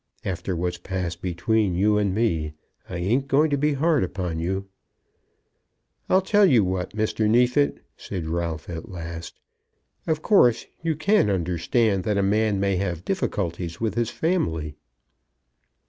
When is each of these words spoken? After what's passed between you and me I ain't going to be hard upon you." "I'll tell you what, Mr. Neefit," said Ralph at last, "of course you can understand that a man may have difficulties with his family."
After 0.25 0.55
what's 0.55 0.79
passed 0.79 1.21
between 1.21 1.75
you 1.75 1.99
and 1.99 2.15
me 2.15 2.55
I 2.89 2.95
ain't 2.97 3.27
going 3.27 3.51
to 3.51 3.55
be 3.57 3.73
hard 3.73 4.03
upon 4.03 4.39
you." 4.39 4.67
"I'll 6.09 6.23
tell 6.23 6.47
you 6.47 6.63
what, 6.63 6.93
Mr. 6.95 7.29
Neefit," 7.29 7.83
said 7.97 8.25
Ralph 8.25 8.67
at 8.67 8.89
last, 8.89 9.39
"of 10.07 10.23
course 10.23 10.65
you 10.81 10.95
can 10.95 11.29
understand 11.29 12.03
that 12.05 12.17
a 12.17 12.23
man 12.23 12.59
may 12.59 12.77
have 12.77 13.05
difficulties 13.05 13.79
with 13.79 13.93
his 13.93 14.09
family." 14.09 14.73